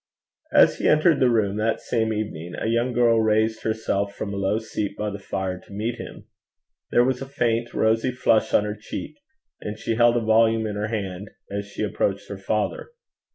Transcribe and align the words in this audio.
As 0.51 0.79
he 0.79 0.87
entered 0.87 1.19
the 1.19 1.29
room 1.29 1.57
that 1.57 1.79
same 1.79 2.11
evening, 2.11 2.55
a 2.57 2.65
young 2.65 2.91
girl 2.91 3.21
raised 3.21 3.61
herself 3.61 4.15
from 4.15 4.33
a 4.33 4.35
low 4.35 4.57
seat 4.57 4.97
by 4.97 5.11
the 5.11 5.19
fire 5.19 5.59
to 5.59 5.73
meet 5.73 5.99
him. 5.99 6.25
There 6.89 7.03
was 7.03 7.21
a 7.21 7.27
faint 7.27 7.71
rosy 7.71 8.09
flush 8.09 8.51
on 8.55 8.65
her 8.65 8.75
cheek, 8.75 9.17
and 9.61 9.77
she 9.77 9.93
held 9.93 10.17
a 10.17 10.25
volume 10.25 10.65
in 10.65 10.75
her 10.75 10.87
hand 10.87 11.29
as 11.51 11.67
she 11.67 11.83
approached 11.83 12.27
her 12.29 12.39
father. 12.39 12.89